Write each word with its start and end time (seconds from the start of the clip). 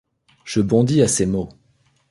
Je 0.45 0.61
bondis 0.61 1.03
à 1.03 1.07
ces 1.07 1.27
mots. 1.27 1.49